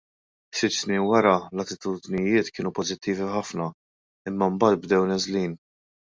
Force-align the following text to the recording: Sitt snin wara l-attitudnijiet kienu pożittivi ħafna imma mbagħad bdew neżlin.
Sitt 0.59 0.75
snin 0.77 1.03
wara 1.11 1.33
l-attitudnijiet 1.55 2.49
kienu 2.57 2.73
pożittivi 2.81 3.29
ħafna 3.35 3.69
imma 4.33 4.51
mbagħad 4.57 4.81
bdew 4.89 5.07
neżlin. 5.15 5.57